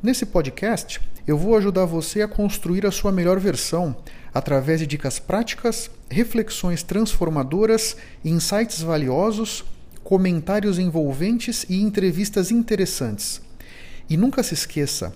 [0.00, 3.96] Nesse podcast, eu vou ajudar você a construir a sua melhor versão
[4.32, 9.64] através de dicas práticas, reflexões transformadoras, insights valiosos,
[10.04, 13.42] comentários envolventes e entrevistas interessantes.
[14.08, 15.12] E nunca se esqueça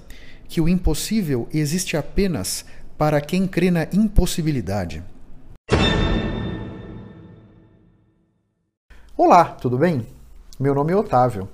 [0.49, 2.65] que o impossível existe apenas
[2.99, 5.01] para quem crê na impossibilidade.
[9.17, 10.05] Olá, tudo bem?
[10.59, 11.49] Meu nome é Otávio.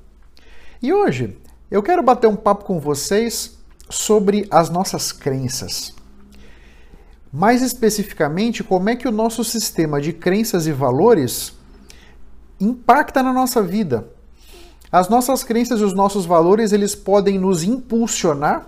[0.80, 1.36] E hoje
[1.70, 3.58] eu quero bater um papo com vocês
[3.90, 5.94] sobre as nossas crenças.
[7.32, 11.52] Mais especificamente, como é que o nosso sistema de crenças e valores
[12.60, 14.08] impacta na nossa vida.
[14.90, 18.66] As nossas crenças e os nossos valores, eles podem nos impulsionar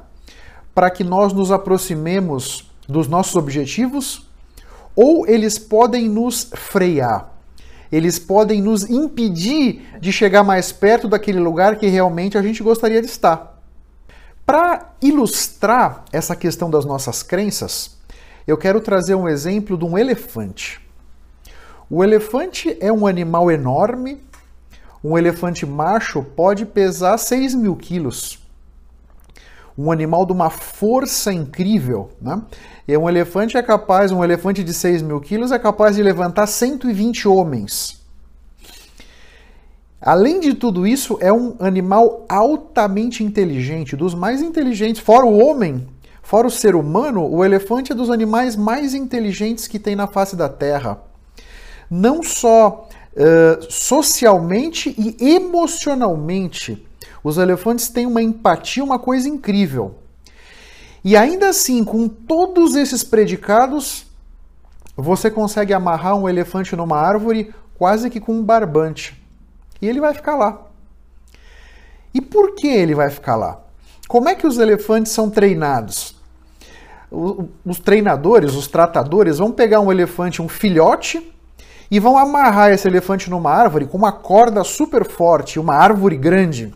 [0.75, 4.27] para que nós nos aproximemos dos nossos objetivos,
[4.95, 7.33] ou eles podem nos frear.
[7.91, 13.01] Eles podem nos impedir de chegar mais perto daquele lugar que realmente a gente gostaria
[13.01, 13.61] de estar.
[14.47, 17.97] Para ilustrar essa questão das nossas crenças,
[18.47, 20.81] eu quero trazer um exemplo de um elefante.
[21.89, 24.21] O elefante é um animal enorme.
[25.03, 28.40] Um elefante macho pode pesar 6 mil quilos.
[29.81, 32.11] Um animal de uma força incrível.
[32.21, 32.43] Né?
[32.87, 36.47] E um elefante é capaz, um elefante de 6 mil quilos é capaz de levantar
[36.47, 38.01] 120 homens.
[40.01, 45.87] Além de tudo isso, é um animal altamente inteligente, dos mais inteligentes, fora o homem,
[46.31, 50.37] Fora o ser humano, o elefante é dos animais mais inteligentes que tem na face
[50.37, 51.03] da Terra.
[51.91, 56.87] Não só uh, socialmente e emocionalmente,
[57.23, 59.97] os elefantes têm uma empatia, uma coisa incrível.
[61.05, 64.07] E ainda assim, com todos esses predicados,
[64.97, 69.21] você consegue amarrar um elefante numa árvore quase que com um barbante.
[69.81, 70.67] E ele vai ficar lá.
[72.13, 73.61] E por que ele vai ficar lá?
[74.09, 76.19] Como é que os elefantes são treinados?
[77.67, 81.35] os treinadores, os tratadores, vão pegar um elefante, um filhote,
[81.91, 86.73] e vão amarrar esse elefante numa árvore com uma corda super forte, uma árvore grande.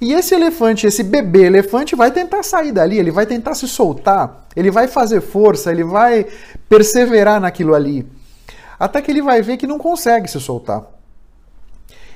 [0.00, 4.46] E esse elefante, esse bebê elefante, vai tentar sair dali, ele vai tentar se soltar,
[4.56, 6.26] ele vai fazer força, ele vai
[6.68, 8.06] perseverar naquilo ali.
[8.78, 10.86] Até que ele vai ver que não consegue se soltar.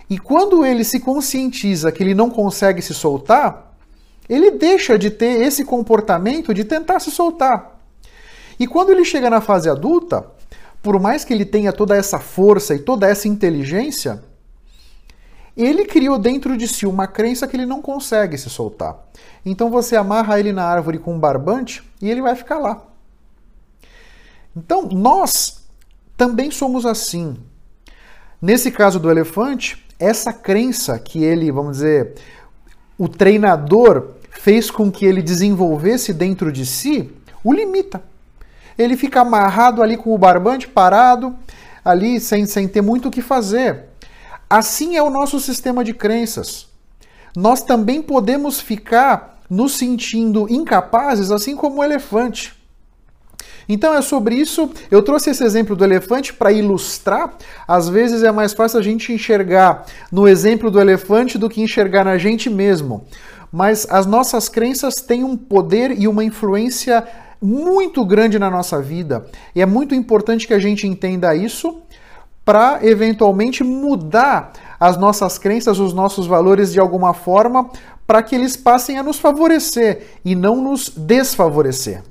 [0.09, 3.75] E quando ele se conscientiza que ele não consegue se soltar,
[4.29, 7.79] ele deixa de ter esse comportamento de tentar se soltar.
[8.59, 10.25] E quando ele chega na fase adulta,
[10.83, 14.23] por mais que ele tenha toda essa força e toda essa inteligência,
[15.57, 18.97] ele criou dentro de si uma crença que ele não consegue se soltar.
[19.45, 22.83] Então você amarra ele na árvore com um barbante e ele vai ficar lá.
[24.57, 25.65] Então nós
[26.17, 27.37] também somos assim.
[28.41, 32.15] Nesse caso do elefante, essa crença que ele, vamos dizer,
[32.99, 37.11] o treinador fez com que ele desenvolvesse dentro de si,
[37.43, 38.03] o limita.
[38.77, 41.35] Ele fica amarrado ali com o barbante parado,
[41.85, 43.85] ali sem, sem ter muito o que fazer.
[44.55, 46.69] Assim é o nosso sistema de crenças.
[47.37, 52.55] Nós também podemos ficar nos sentindo incapazes, assim como o elefante.
[53.69, 54.71] Então é sobre isso.
[54.93, 57.37] Eu trouxe esse exemplo do elefante para ilustrar.
[57.67, 62.05] Às vezes é mais fácil a gente enxergar no exemplo do elefante do que enxergar
[62.05, 63.05] na gente mesmo.
[63.51, 67.05] Mas as nossas crenças têm um poder e uma influência
[67.43, 69.27] muito grande na nossa vida.
[69.53, 71.83] E é muito importante que a gente entenda isso
[72.45, 77.71] para eventualmente mudar as nossas crenças, os nossos valores de alguma forma,
[78.07, 82.03] para que eles passem a nos favorecer e não nos desfavorecer.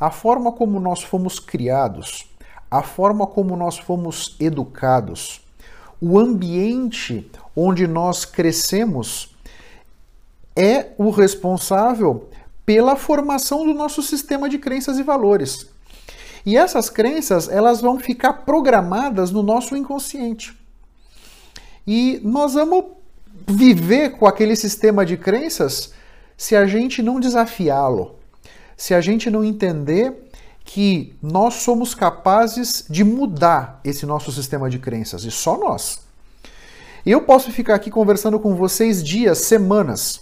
[0.00, 2.26] A forma como nós fomos criados,
[2.70, 5.42] a forma como nós fomos educados,
[6.00, 9.34] o ambiente onde nós crescemos
[10.56, 12.28] é o responsável
[12.64, 15.73] pela formação do nosso sistema de crenças e valores.
[16.44, 20.56] E essas crenças, elas vão ficar programadas no nosso inconsciente.
[21.86, 22.84] E nós vamos
[23.46, 25.92] viver com aquele sistema de crenças
[26.36, 28.16] se a gente não desafiá-lo
[28.76, 30.30] se a gente não entender
[30.64, 36.00] que nós somos capazes de mudar esse nosso sistema de crenças, e só nós.
[37.04, 40.20] Eu posso ficar aqui conversando com vocês dias, semanas.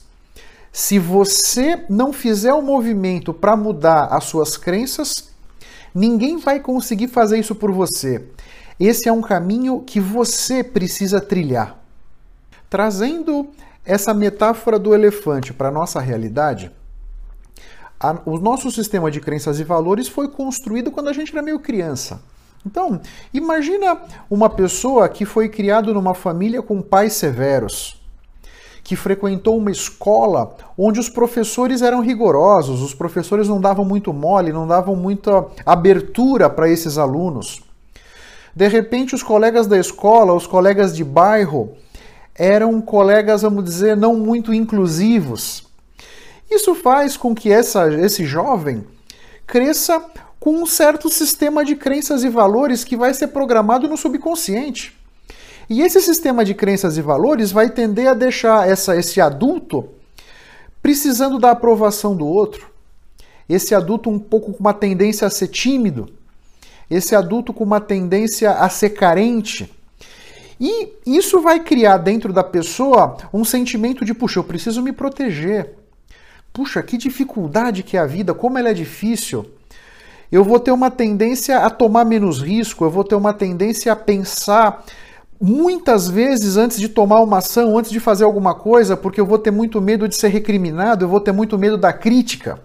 [0.73, 5.32] Se você não fizer o um movimento para mudar as suas crenças,
[5.95, 8.25] Ninguém vai conseguir fazer isso por você.
[8.81, 11.79] Esse é um caminho que você precisa trilhar.
[12.69, 13.51] Trazendo
[13.85, 16.71] essa metáfora do elefante para a nossa realidade,
[18.01, 21.61] a, o nosso sistema de crenças e valores foi construído quando a gente era meio
[21.61, 22.21] criança.
[22.67, 23.01] Então,
[23.33, 24.01] imagina
[24.31, 28.02] uma pessoa que foi criado numa família com pais severos,
[28.83, 34.53] que frequentou uma escola onde os professores eram rigorosos, os professores não davam muito mole,
[34.53, 37.63] não davam muita abertura para esses alunos.
[38.55, 41.71] De repente, os colegas da escola, os colegas de bairro,
[42.35, 45.65] eram colegas, vamos dizer, não muito inclusivos.
[46.51, 48.85] Isso faz com que essa, esse jovem
[49.47, 50.05] cresça
[50.39, 54.99] com um certo sistema de crenças e valores que vai ser programado no subconsciente.
[55.73, 59.89] E esse sistema de crenças e valores vai tender a deixar essa, esse adulto
[60.83, 62.71] precisando da aprovação do outro.
[63.49, 66.11] Esse adulto um pouco com uma tendência a ser tímido.
[66.91, 69.73] Esse adulto com uma tendência a ser carente.
[70.61, 75.73] E isso vai criar dentro da pessoa um sentimento de, puxa, eu preciso me proteger.
[76.53, 79.47] Puxa, que dificuldade que é a vida, como ela é difícil.
[80.31, 83.97] Eu vou ter uma tendência a tomar menos risco, eu vou ter uma tendência a
[83.97, 84.85] pensar
[85.43, 89.39] muitas vezes antes de tomar uma ação, antes de fazer alguma coisa, porque eu vou
[89.39, 92.63] ter muito medo de ser recriminado, eu vou ter muito medo da crítica.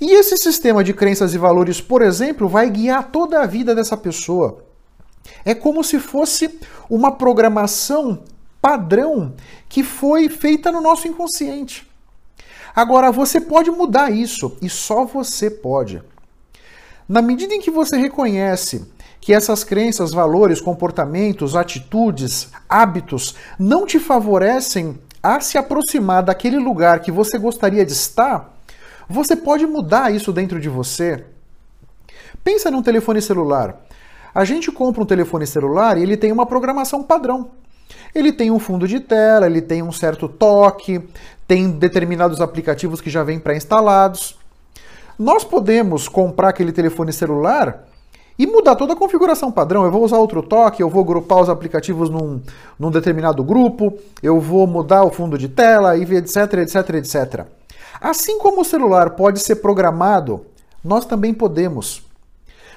[0.00, 3.96] E esse sistema de crenças e valores, por exemplo, vai guiar toda a vida dessa
[3.96, 4.64] pessoa.
[5.44, 6.58] É como se fosse
[6.90, 8.24] uma programação
[8.60, 9.34] padrão
[9.68, 11.88] que foi feita no nosso inconsciente.
[12.74, 16.02] Agora, você pode mudar isso, e só você pode.
[17.08, 18.84] Na medida em que você reconhece
[19.20, 27.00] que essas crenças, valores, comportamentos, atitudes, hábitos não te favorecem a se aproximar daquele lugar
[27.00, 28.54] que você gostaria de estar,
[29.08, 31.24] você pode mudar isso dentro de você.
[32.44, 33.80] Pensa num telefone celular.
[34.34, 37.50] A gente compra um telefone celular e ele tem uma programação padrão.
[38.14, 41.00] Ele tem um fundo de tela, ele tem um certo toque,
[41.46, 44.38] tem determinados aplicativos que já vêm pré-instalados.
[45.18, 47.87] Nós podemos comprar aquele telefone celular
[48.38, 49.84] e mudar toda a configuração padrão.
[49.84, 52.40] Eu vou usar outro toque, eu vou grupar os aplicativos num,
[52.78, 57.46] num determinado grupo, eu vou mudar o fundo de tela, e etc, etc, etc.
[58.00, 60.46] Assim como o celular pode ser programado,
[60.84, 62.06] nós também podemos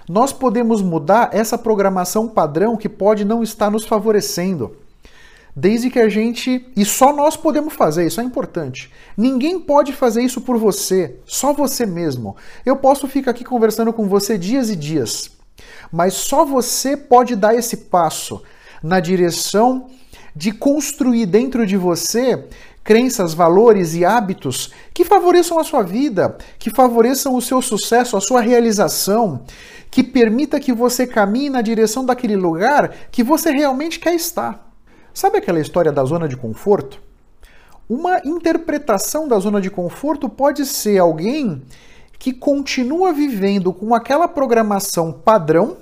[0.10, 4.76] nós podemos mudar essa programação padrão que pode não estar nos favorecendo.
[5.56, 6.66] Desde que a gente.
[6.76, 8.92] E só nós podemos fazer, isso é importante.
[9.18, 12.36] Ninguém pode fazer isso por você, só você mesmo.
[12.66, 15.32] Eu posso ficar aqui conversando com você dias e dias,
[15.92, 18.42] mas só você pode dar esse passo
[18.82, 19.88] na direção
[20.36, 22.48] de construir dentro de você
[22.84, 28.22] crenças, valores e hábitos que favoreçam a sua vida, que favoreçam o seu sucesso, a
[28.22, 29.44] sua realização,
[29.90, 34.72] que permita que você caminhe na direção daquele lugar que você realmente quer estar.
[35.14, 37.00] Sabe aquela história da zona de conforto?
[37.90, 41.62] Uma interpretação da zona de conforto pode ser alguém
[42.22, 45.78] que continua vivendo com aquela programação padrão,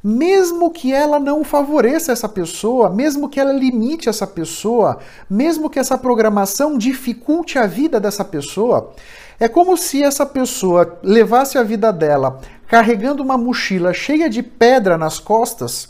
[0.00, 5.80] mesmo que ela não favoreça essa pessoa, mesmo que ela limite essa pessoa, mesmo que
[5.80, 8.92] essa programação dificulte a vida dessa pessoa.
[9.40, 14.96] É como se essa pessoa levasse a vida dela carregando uma mochila cheia de pedra
[14.96, 15.88] nas costas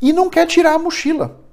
[0.00, 1.45] e não quer tirar a mochila.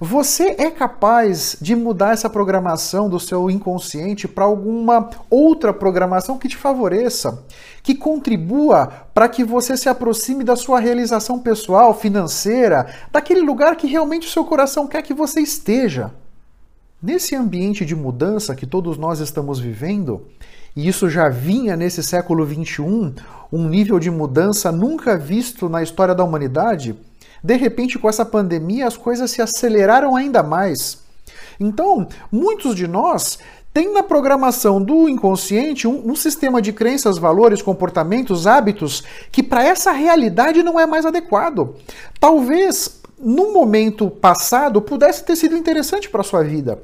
[0.00, 6.46] Você é capaz de mudar essa programação do seu inconsciente para alguma outra programação que
[6.46, 7.42] te favoreça,
[7.82, 13.88] que contribua para que você se aproxime da sua realização pessoal, financeira, daquele lugar que
[13.88, 16.12] realmente o seu coração quer que você esteja.
[17.02, 20.28] Nesse ambiente de mudança que todos nós estamos vivendo,
[20.76, 23.14] e isso já vinha nesse século XXI,
[23.52, 26.96] um nível de mudança nunca visto na história da humanidade,
[27.42, 30.98] de repente, com essa pandemia, as coisas se aceleraram ainda mais.
[31.60, 33.38] Então, muitos de nós
[33.72, 39.64] têm na programação do inconsciente um, um sistema de crenças, valores, comportamentos, hábitos que para
[39.64, 41.76] essa realidade não é mais adequado.
[42.18, 46.80] Talvez no momento passado pudesse ter sido interessante para sua vida.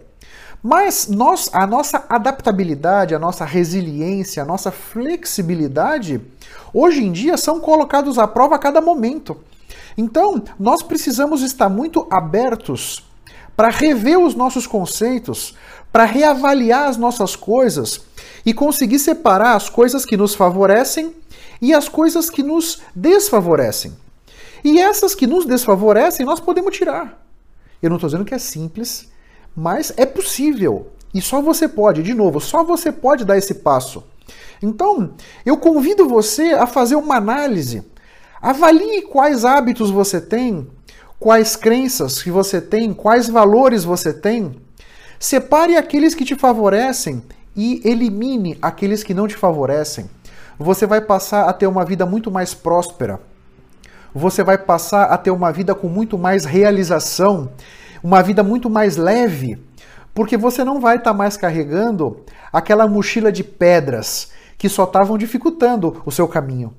[0.63, 6.21] Mas nós, a nossa adaptabilidade, a nossa resiliência, a nossa flexibilidade,
[6.73, 9.37] hoje em dia são colocados à prova a cada momento.
[9.97, 13.05] Então, nós precisamos estar muito abertos
[13.57, 15.55] para rever os nossos conceitos,
[15.93, 18.01] para reavaliar as nossas coisas
[18.45, 21.15] e conseguir separar as coisas que nos favorecem
[21.63, 23.97] e as coisas que nos desfavorecem.
[24.65, 27.23] E essas que nos desfavorecem, nós podemos tirar.
[27.83, 29.09] Eu não estou dizendo que é simples,
[29.55, 30.91] mas é possível.
[31.13, 34.03] E só você pode, de novo, só você pode dar esse passo.
[34.61, 35.13] Então,
[35.45, 37.85] eu convido você a fazer uma análise.
[38.45, 40.67] Avalie quais hábitos você tem,
[41.19, 44.61] quais crenças que você tem, quais valores você tem.
[45.19, 47.23] Separe aqueles que te favorecem
[47.57, 50.11] e elimine aqueles que não te favorecem.
[50.59, 53.19] Você vai passar a ter uma vida muito mais próspera.
[54.15, 57.51] Você vai passar a ter uma vida com muito mais realização,
[58.03, 59.59] uma vida muito mais leve,
[60.15, 62.21] porque você não vai estar tá mais carregando
[62.53, 66.75] aquela mochila de pedras que só estavam dificultando o seu caminho.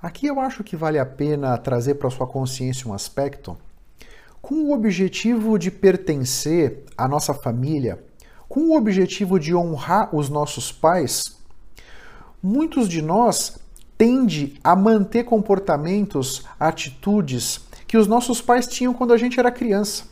[0.00, 3.56] Aqui eu acho que vale a pena trazer para sua consciência um aspecto
[4.40, 8.02] com o objetivo de pertencer à nossa família,
[8.48, 11.36] com o objetivo de honrar os nossos pais.
[12.40, 13.58] Muitos de nós
[13.98, 20.04] tende a manter comportamentos, atitudes que os nossos pais tinham quando a gente era criança.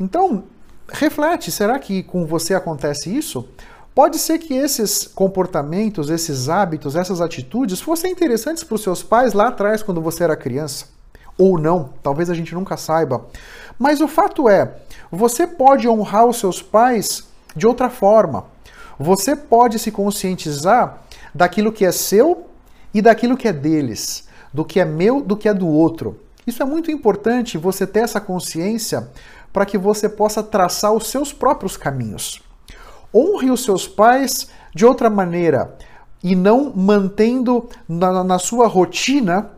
[0.00, 0.44] Então,
[0.90, 3.46] reflete, será que com você acontece isso?
[3.98, 9.32] Pode ser que esses comportamentos, esses hábitos, essas atitudes fossem interessantes para os seus pais
[9.32, 10.86] lá atrás, quando você era criança.
[11.36, 13.26] Ou não, talvez a gente nunca saiba.
[13.76, 14.72] Mas o fato é,
[15.10, 17.24] você pode honrar os seus pais
[17.56, 18.44] de outra forma.
[19.00, 21.02] Você pode se conscientizar
[21.34, 22.46] daquilo que é seu
[22.94, 26.20] e daquilo que é deles, do que é meu, do que é do outro.
[26.46, 29.08] Isso é muito importante você ter essa consciência
[29.52, 32.46] para que você possa traçar os seus próprios caminhos.
[33.14, 35.76] Honre os seus pais de outra maneira
[36.22, 39.50] e não mantendo na, na sua rotina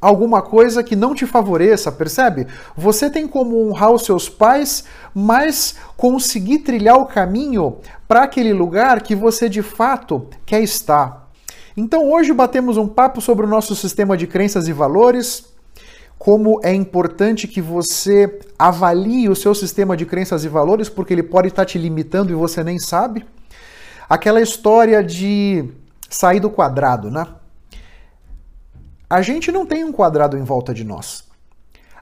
[0.00, 2.46] alguma coisa que não te favoreça, percebe?
[2.76, 9.02] Você tem como honrar os seus pais, mas conseguir trilhar o caminho para aquele lugar
[9.02, 11.28] que você de fato quer estar.
[11.76, 15.46] Então hoje batemos um papo sobre o nosso sistema de crenças e valores
[16.18, 21.22] como é importante que você avalie o seu sistema de crenças e valores, porque ele
[21.22, 23.24] pode estar te limitando e você nem sabe.
[24.08, 25.68] Aquela história de
[26.10, 27.26] sair do quadrado, né?
[29.08, 31.24] A gente não tem um quadrado em volta de nós.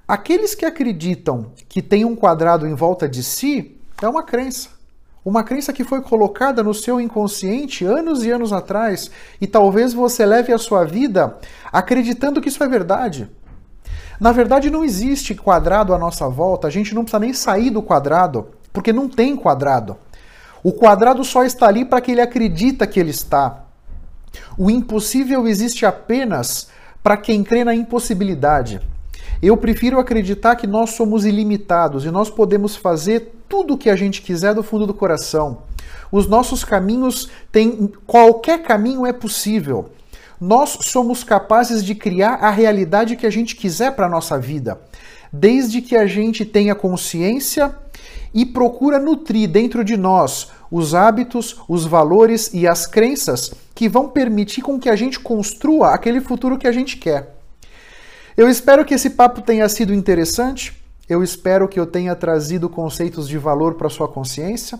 [0.08, 4.70] Aqueles que acreditam que tem um quadrado em volta de si é uma crença.
[5.24, 10.24] Uma crença que foi colocada no seu inconsciente anos e anos atrás, e talvez você
[10.24, 11.36] leve a sua vida
[11.72, 13.28] acreditando que isso é verdade.
[14.18, 17.82] Na verdade, não existe quadrado à nossa volta, a gente não precisa nem sair do
[17.82, 19.96] quadrado, porque não tem quadrado.
[20.62, 23.64] O quadrado só está ali para que ele acredita que ele está.
[24.58, 26.68] O impossível existe apenas
[27.02, 28.80] para quem crê na impossibilidade.
[29.42, 33.96] Eu prefiro acreditar que nós somos ilimitados e nós podemos fazer tudo o que a
[33.96, 35.58] gente quiser do fundo do coração.
[36.10, 37.92] Os nossos caminhos têm.
[38.06, 39.90] qualquer caminho é possível.
[40.40, 44.80] Nós somos capazes de criar a realidade que a gente quiser para a nossa vida,
[45.32, 47.74] desde que a gente tenha consciência
[48.34, 54.08] e procura nutrir dentro de nós os hábitos, os valores e as crenças que vão
[54.08, 57.34] permitir com que a gente construa aquele futuro que a gente quer.
[58.36, 60.76] Eu espero que esse papo tenha sido interessante.
[61.08, 64.78] Eu espero que eu tenha trazido conceitos de valor para sua consciência.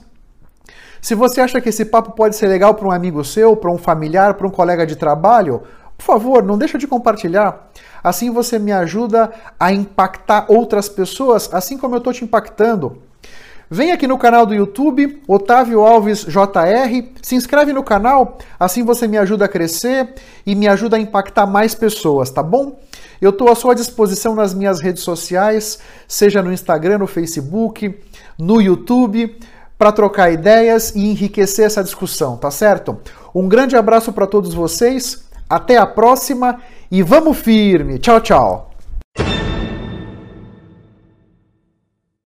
[1.01, 3.79] Se você acha que esse papo pode ser legal para um amigo seu, para um
[3.79, 5.63] familiar, para um colega de trabalho,
[5.97, 7.71] por favor, não deixa de compartilhar.
[8.03, 13.03] Assim você me ajuda a impactar outras pessoas, assim como eu estou te impactando.
[13.69, 19.09] Vem aqui no canal do YouTube, Otávio Alves JR, se inscreve no canal, assim você
[19.09, 20.15] me ajuda a crescer
[20.47, 22.79] e me ajuda a impactar mais pessoas, tá bom?
[23.21, 27.99] Eu estou à sua disposição nas minhas redes sociais, seja no Instagram, no Facebook,
[28.39, 29.37] no YouTube
[29.79, 32.99] para trocar ideias e enriquecer essa discussão, tá certo?
[33.35, 37.99] Um grande abraço para todos vocês, até a próxima e vamos firme.
[37.99, 38.76] Tchau, tchau.